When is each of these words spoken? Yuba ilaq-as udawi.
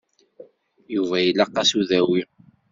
Yuba 0.95 1.17
ilaq-as 1.21 1.71
udawi. 1.79 2.21